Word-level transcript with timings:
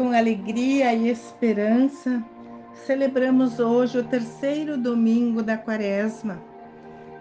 Com 0.00 0.12
alegria 0.12 0.94
e 0.94 1.10
esperança, 1.10 2.24
celebramos 2.72 3.60
hoje 3.60 3.98
o 3.98 4.02
terceiro 4.02 4.78
domingo 4.78 5.42
da 5.42 5.58
Quaresma, 5.58 6.40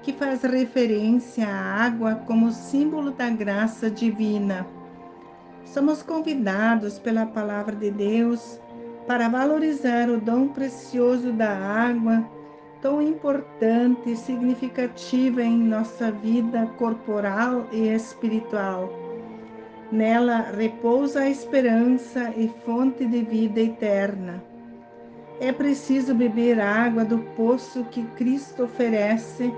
que 0.01 0.13
faz 0.13 0.43
referência 0.43 1.45
à 1.45 1.83
água 1.83 2.15
como 2.25 2.49
símbolo 2.53 3.11
da 3.11 3.29
graça 3.29 3.91
divina. 3.91 4.65
Somos 5.65 6.01
convidados 6.01 6.97
pela 6.97 7.25
palavra 7.25 7.75
de 7.75 7.91
Deus 7.91 8.61
para 9.05 9.27
valorizar 9.27 10.09
o 10.09 10.17
dom 10.17 10.47
precioso 10.47 11.33
da 11.33 11.51
água, 11.51 12.25
tão 12.81 13.01
importante 13.01 14.09
e 14.09 14.15
significativa 14.15 15.43
em 15.43 15.57
nossa 15.57 16.13
vida 16.13 16.65
corporal 16.77 17.67
e 17.73 17.89
espiritual 17.89 19.08
Nela 19.91 20.51
repousa 20.55 21.21
a 21.21 21.29
esperança 21.29 22.31
e 22.37 22.47
fonte 22.63 23.05
de 23.05 23.23
vida 23.23 23.59
eterna. 23.59 24.43
É 25.41 25.51
preciso 25.51 26.13
beber 26.13 26.59
água 26.59 27.03
do 27.03 27.17
poço 27.35 27.83
que 27.85 28.03
Cristo 28.15 28.63
oferece, 28.65 29.51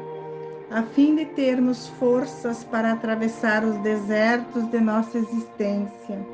a 0.70 0.84
fim 0.84 1.16
de 1.16 1.26
termos 1.26 1.90
forças 2.00 2.64
para 2.64 2.94
atravessar 2.94 3.66
os 3.66 3.76
desertos 3.80 4.70
de 4.70 4.80
nossa 4.80 5.18
existência, 5.18 6.26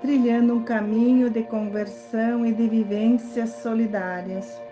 trilhando 0.00 0.54
um 0.54 0.62
caminho 0.62 1.28
de 1.28 1.42
conversão 1.42 2.46
e 2.46 2.52
de 2.52 2.68
vivências 2.68 3.50
solidárias. 3.60 4.62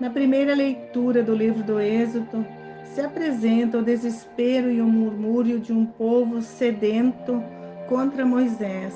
Na 0.00 0.08
primeira 0.08 0.54
leitura 0.54 1.22
do 1.22 1.34
livro 1.34 1.62
do 1.62 1.78
Êxodo, 1.78 2.46
se 2.94 3.00
apresenta 3.00 3.78
o 3.78 3.82
desespero 3.82 4.70
e 4.70 4.80
o 4.80 4.86
murmúrio 4.86 5.60
de 5.60 5.72
um 5.72 5.86
povo 5.86 6.42
sedento 6.42 7.42
contra 7.88 8.26
Moisés. 8.26 8.94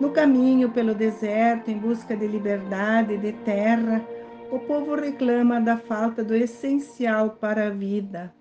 No 0.00 0.10
caminho 0.10 0.70
pelo 0.70 0.94
deserto, 0.94 1.70
em 1.70 1.78
busca 1.78 2.16
de 2.16 2.26
liberdade 2.26 3.14
e 3.14 3.18
de 3.18 3.32
terra, 3.32 4.02
o 4.50 4.58
povo 4.58 4.94
reclama 4.94 5.60
da 5.60 5.76
falta 5.76 6.22
do 6.22 6.34
essencial 6.34 7.30
para 7.40 7.68
a 7.68 7.70
vida: 7.70 8.32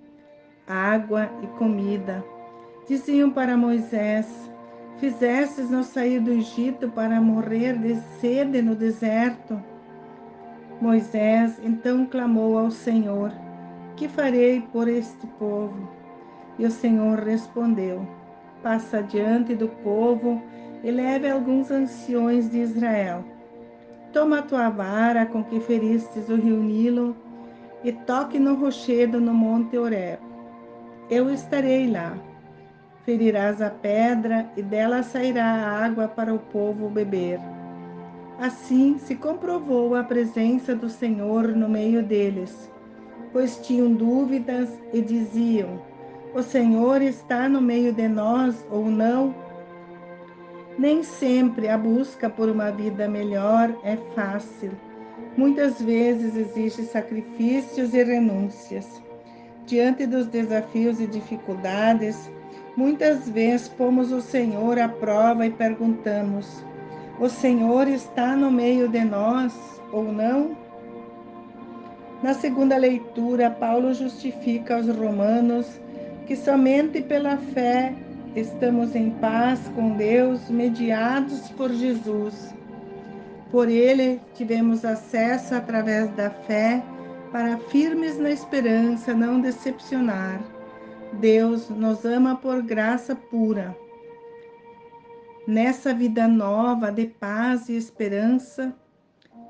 água 0.68 1.30
e 1.42 1.48
comida. 1.58 2.24
Diziam 2.88 3.32
para 3.32 3.58
Moisés: 3.58 4.28
Fizestes-nos 5.00 5.88
sair 5.88 6.20
do 6.20 6.32
Egito 6.32 6.90
para 6.90 7.20
morrer 7.20 7.78
de 7.78 7.96
sede 8.20 8.62
no 8.62 8.76
deserto? 8.76 9.62
Moisés 10.80 11.60
então 11.64 12.06
clamou 12.06 12.58
ao 12.58 12.72
Senhor 12.72 13.32
que 13.96 14.08
farei 14.08 14.62
por 14.72 14.88
este 14.88 15.28
povo? 15.40 15.90
E 16.58 16.66
o 16.66 16.72
Senhor 16.72 17.20
respondeu: 17.20 18.08
Passa 18.62 19.02
diante 19.02 19.56
do 19.56 19.68
povo 19.68 20.42
e 20.84 20.92
leve 20.92 21.30
alguns 21.30 21.72
anciões 21.72 22.50
de 22.50 22.60
Israel. 22.60 23.24
Toma 24.14 24.40
a 24.40 24.42
tua 24.42 24.70
vara 24.70 25.26
com 25.26 25.44
que 25.44 25.60
feristes 25.60 26.30
o 26.30 26.36
rio 26.36 26.58
Nilo 26.58 27.16
e 27.84 27.92
toque 27.92 28.38
no 28.38 28.56
rochedo 28.56 29.20
no 29.20 29.34
monte 29.34 29.78
Horeb. 29.78 30.20
Eu 31.10 31.30
estarei 31.30 31.90
lá. 31.90 32.18
Ferirás 33.06 33.62
a 33.62 33.70
pedra 33.70 34.52
e 34.56 34.62
dela 34.62 35.02
sairá 35.02 35.46
a 35.46 35.86
água 35.86 36.08
para 36.08 36.34
o 36.34 36.40
povo 36.40 36.90
beber. 36.90 37.40
Assim 38.40 38.98
se 39.00 39.16
comprovou 39.16 39.96
a 39.96 40.04
presença 40.04 40.76
do 40.76 40.90
Senhor 40.90 41.48
no 41.50 41.68
meio 41.68 42.04
deles 42.04 42.72
pois 43.32 43.58
tinham 43.58 43.94
dúvidas 43.94 44.70
e 44.94 45.02
diziam: 45.02 45.82
O 46.34 46.42
Senhor 46.42 47.02
está 47.02 47.48
no 47.48 47.62
meio 47.62 47.94
de 47.94 48.08
nós 48.08 48.66
ou 48.70 48.86
não? 48.86 49.34
Nem 50.78 51.04
sempre 51.04 51.68
a 51.68 51.78
busca 51.78 52.30
por 52.30 52.50
uma 52.50 52.72
vida 52.72 53.08
melhor 53.08 53.74
é 53.84 53.98
fácil. 54.16 54.72
Muitas 55.38 55.82
vezes 55.82 56.36
existem 56.36 56.86
sacrifícios 56.86 57.94
e 57.94 58.04
renúncias. 58.04 59.02
Diante 59.66 60.06
dos 60.06 60.28
desafios 60.28 61.00
e 61.00 61.08
dificuldades, 61.08 62.30
muitas 62.76 63.30
vezes 63.30 63.70
pomos 63.70 64.12
o 64.12 64.22
Senhor 64.22 64.80
à 64.80 64.90
prova 64.90 65.46
e 65.46 65.52
perguntamos: 65.52 66.66
O 67.20 67.30
Senhor 67.30 67.88
está 67.88 68.36
no 68.36 68.52
meio 68.52 68.88
de 68.90 69.04
nós 69.06 69.54
ou 69.92 70.04
não? 70.04 70.61
Na 72.24 72.36
segunda 72.36 72.78
leitura, 72.78 73.50
Paulo 73.50 73.94
justifica 73.94 74.76
aos 74.76 74.88
romanos 74.88 75.68
que 76.28 76.36
somente 76.36 77.02
pela 77.02 77.36
fé 77.38 77.96
estamos 78.36 78.96
em 78.96 79.10
paz 79.12 79.60
com 79.76 79.98
Deus, 79.98 80.50
mediados 80.50 81.50
por 81.52 81.72
Jesus. 81.72 82.54
Por 83.50 83.68
ele 83.68 84.22
tivemos 84.36 84.86
acesso 84.86 85.56
através 85.56 86.10
da 86.12 86.30
fé 86.30 86.84
para 87.32 87.58
firmes 87.58 88.20
na 88.20 88.30
esperança 88.30 89.14
não 89.14 89.42
decepcionar. 89.42 90.40
Deus 91.14 91.70
nos 91.70 92.06
ama 92.06 92.36
por 92.36 92.62
graça 92.62 93.16
pura. 93.16 93.76
Nessa 95.48 95.94
vida 95.94 96.28
nova 96.28 96.92
de 96.92 97.08
paz 97.08 97.68
e 97.68 97.76
esperança, 97.76 98.74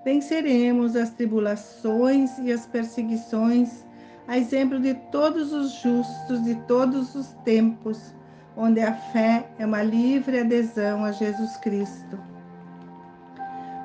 venceremos 0.03 0.95
as 0.95 1.12
tribulações 1.12 2.38
e 2.39 2.51
as 2.51 2.66
perseguições, 2.66 3.85
a 4.28 4.38
exemplo 4.38 4.79
de 4.79 4.94
todos 5.12 5.51
os 5.53 5.72
justos 5.73 6.44
de 6.44 6.56
todos 6.67 7.16
os 7.16 7.34
tempos, 7.44 8.16
onde 8.56 8.81
a 8.81 8.94
fé 8.94 9.47
é 9.59 9.66
uma 9.66 9.84
livre 9.84 10.40
adesão 10.40 11.03
a 11.03 11.11
Jesus 11.11 11.57
Cristo. 11.57 12.19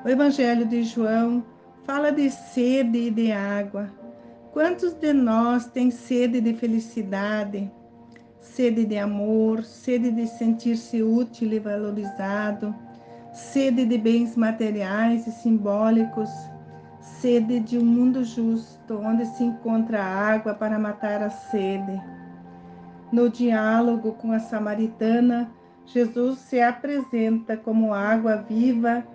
O 0.03 0.09
Evangelho 0.09 0.65
de 0.65 0.83
João 0.83 1.43
fala 1.83 2.11
de 2.11 2.29
sede 2.29 3.07
e 3.07 3.11
de 3.11 3.31
água. 3.31 3.91
Quantos 4.51 4.93
de 4.93 5.13
nós 5.13 5.67
têm 5.67 5.91
sede 5.91 6.41
de 6.41 6.53
felicidade, 6.53 7.71
sede 8.39 8.85
de 8.85 8.97
amor, 8.97 9.63
sede 9.63 10.11
de 10.11 10.27
sentir-se 10.27 11.03
útil 11.03 11.53
e 11.53 11.59
valorizado? 11.59 12.73
Sede 13.37 13.85
de 13.85 13.99
bens 13.99 14.35
materiais 14.35 15.27
e 15.27 15.31
simbólicos, 15.31 16.29
sede 16.99 17.59
de 17.59 17.77
um 17.77 17.85
mundo 17.85 18.23
justo, 18.23 18.97
onde 18.97 19.27
se 19.27 19.43
encontra 19.43 20.03
água 20.03 20.55
para 20.55 20.79
matar 20.79 21.21
a 21.21 21.29
sede. 21.29 22.01
No 23.11 23.29
diálogo 23.29 24.13
com 24.13 24.31
a 24.31 24.39
samaritana, 24.39 25.51
Jesus 25.85 26.39
se 26.39 26.59
apresenta 26.59 27.55
como 27.55 27.93
água 27.93 28.37
viva 28.37 29.05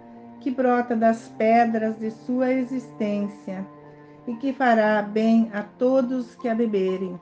que 0.40 0.52
brota 0.52 0.94
das 0.94 1.28
pedras 1.36 1.98
de 1.98 2.12
sua 2.12 2.52
existência 2.52 3.66
e 4.26 4.34
que 4.36 4.52
fará 4.52 5.02
bem 5.02 5.50
a 5.52 5.62
todos 5.62 6.36
que 6.36 6.48
a 6.48 6.54
beberem. 6.54 7.20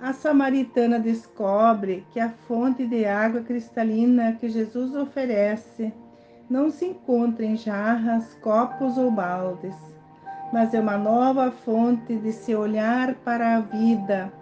A 0.00 0.12
samaritana 0.12 1.00
descobre 1.00 2.06
que 2.12 2.20
a 2.20 2.30
fonte 2.30 2.86
de 2.86 3.04
água 3.04 3.40
cristalina 3.40 4.32
que 4.32 4.48
Jesus 4.48 4.94
oferece 4.94 5.92
não 6.48 6.70
se 6.70 6.86
encontra 6.86 7.44
em 7.44 7.56
jarras, 7.56 8.32
copos 8.40 8.96
ou 8.96 9.10
baldes, 9.10 9.74
mas 10.52 10.72
é 10.72 10.78
uma 10.78 10.96
nova 10.96 11.50
fonte 11.50 12.14
de 12.16 12.32
se 12.32 12.54
olhar 12.54 13.16
para 13.16 13.56
a 13.56 13.60
vida, 13.60 14.32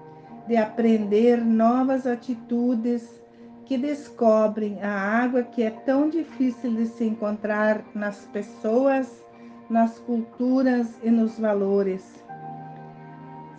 de 0.47 0.59
aprender 0.59 1.43
novas 1.43 2.07
atitudes 2.07 3.19
que 3.65 3.79
descobrem 3.79 4.83
a 4.83 4.91
água 4.91 5.43
que 5.43 5.63
é 5.63 5.71
tão 5.71 6.11
difícil 6.11 6.75
de 6.77 6.85
se 6.85 7.05
encontrar 7.05 7.83
nas 7.95 8.27
pessoas, 8.27 9.25
nas 9.71 9.99
culturas 10.01 10.99
e 11.03 11.11
nos 11.11 11.39
valores 11.39 12.26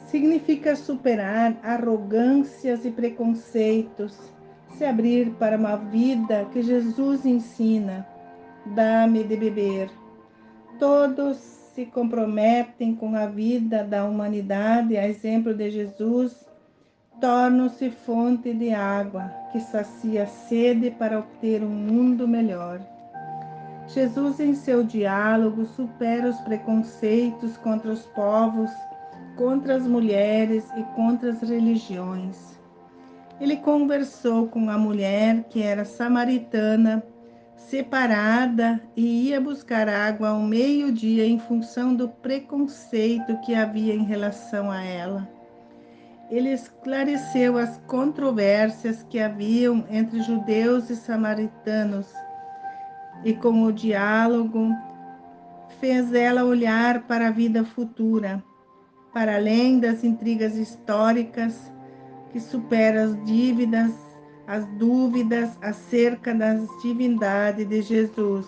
significa 0.08 0.76
superar 0.76 1.56
arrogâncias 1.64 2.86
e 2.86 2.92
preconceitos, 2.92 4.18
se 4.78 4.86
abrir 4.86 5.32
para 5.32 5.58
uma 5.58 5.76
vida 5.76 6.46
que 6.52 6.62
Jesus 6.62 7.26
ensina. 7.26 8.08
Dá-me 8.68 9.24
de 9.24 9.36
beber. 9.36 9.90
Todos 10.80 11.38
se 11.38 11.86
comprometem 11.86 12.96
com 12.96 13.16
a 13.16 13.28
vida 13.28 13.84
da 13.84 14.06
humanidade, 14.06 14.98
a 14.98 15.08
exemplo 15.08 15.54
de 15.54 15.70
Jesus, 15.70 16.46
tornam-se 17.20 17.90
fonte 17.90 18.54
de 18.54 18.74
água 18.74 19.32
que 19.52 19.60
sacia 19.60 20.24
a 20.24 20.28
sede 20.28 20.92
para 20.92 21.20
obter 21.20 21.64
um 21.64 21.70
mundo 21.70 22.28
melhor. 22.28 22.80
Jesus, 23.88 24.40
em 24.40 24.54
seu 24.54 24.84
diálogo, 24.84 25.66
supera 25.66 26.28
os 26.28 26.40
preconceitos 26.42 27.56
contra 27.58 27.92
os 27.92 28.06
povos 28.08 28.70
contra 29.38 29.76
as 29.76 29.88
mulheres 29.88 30.66
e 30.76 30.84
contra 30.96 31.32
as 31.32 31.42
religiões. 31.42 32.58
Ele 33.40 33.56
conversou 33.58 34.48
com 34.48 34.70
a 34.70 34.78
mulher 34.78 35.46
que 35.50 35.62
era 35.62 35.86
samaritana, 35.86 37.04
separada 37.56 38.82
e 38.96 39.30
ia 39.30 39.40
buscar 39.40 39.88
água 39.88 40.30
ao 40.30 40.42
meio-dia 40.42 41.26
em 41.26 41.38
função 41.38 41.94
do 41.94 42.10
preconceito 42.10 43.40
que 43.42 43.54
havia 43.54 43.94
em 43.94 44.04
relação 44.04 44.72
a 44.72 44.84
ela. 44.84 45.30
Ele 46.32 46.52
esclareceu 46.52 47.58
as 47.58 47.78
controvérsias 47.88 49.04
que 49.04 49.20
haviam 49.20 49.86
entre 49.90 50.22
judeus 50.22 50.90
e 50.90 50.96
samaritanos, 50.96 52.12
e 53.24 53.34
com 53.34 53.64
o 53.64 53.72
diálogo 53.72 54.72
fez 55.80 56.14
ela 56.14 56.44
olhar 56.44 57.04
para 57.04 57.28
a 57.28 57.32
vida 57.32 57.64
futura, 57.64 58.44
para 59.18 59.38
além 59.38 59.80
das 59.80 60.04
intrigas 60.04 60.56
históricas 60.56 61.74
que 62.32 62.40
supera 62.40 63.02
as 63.06 63.26
dívidas, 63.26 63.92
as 64.46 64.64
dúvidas 64.78 65.58
acerca 65.60 66.36
da 66.36 66.54
divindade 66.84 67.66
de 67.66 67.82
Jesus. 67.82 68.46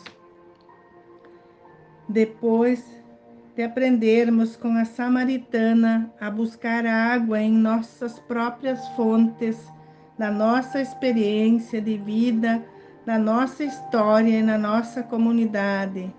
Depois 2.08 2.86
de 3.56 3.64
aprendermos 3.64 4.56
com 4.56 4.78
a 4.78 4.86
samaritana 4.86 6.14
a 6.22 6.30
buscar 6.30 6.86
água 6.86 7.42
em 7.42 7.52
nossas 7.52 8.20
próprias 8.20 8.88
fontes, 8.90 9.58
na 10.20 10.30
nossa 10.30 10.80
experiência 10.80 11.82
de 11.82 11.98
vida, 11.98 12.64
na 13.08 13.18
nossa 13.18 13.64
história 13.64 14.38
e 14.38 14.44
na 14.44 14.56
nossa 14.60 15.02
comunidade. 15.02 16.14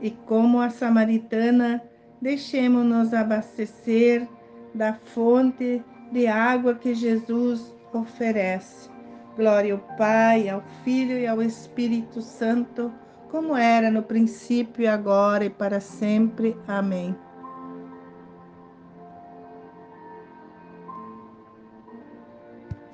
E 0.00 0.10
como 0.10 0.62
a 0.62 0.70
samaritana, 0.70 1.91
deixemos-nos 2.22 3.12
abastecer 3.12 4.26
da 4.74 4.94
fonte 4.94 5.84
de 6.10 6.26
água 6.26 6.74
que 6.74 6.94
Jesus 6.94 7.74
oferece. 7.92 8.88
Glória 9.36 9.74
ao 9.74 9.96
Pai, 9.98 10.48
ao 10.48 10.62
Filho 10.84 11.18
e 11.18 11.26
ao 11.26 11.42
Espírito 11.42 12.22
Santo 12.22 12.90
como 13.32 13.56
era 13.56 13.90
no 13.90 14.02
princípio, 14.02 14.88
agora 14.90 15.46
e 15.46 15.50
para 15.50 15.80
sempre. 15.80 16.54
Amém. 16.68 17.16